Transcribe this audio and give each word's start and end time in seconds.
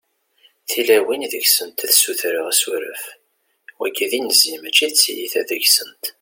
tilawin 0.69 1.23
deg-sent 1.31 1.79
ad 1.85 1.91
ssutreɣ 1.93 2.45
asuref, 2.51 3.03
wagi 3.79 4.05
d 4.11 4.13
inzi 4.19 4.53
mačči 4.63 4.87
t-tiyita 4.89 5.41
deg-sent 5.49 6.03